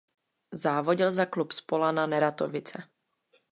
Závodil 0.53 1.11
za 1.11 1.25
klub 1.25 1.51
Spolana 1.51 2.05
Neratovice. 2.07 2.83